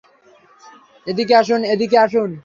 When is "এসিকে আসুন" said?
1.07-1.61, 1.73-2.29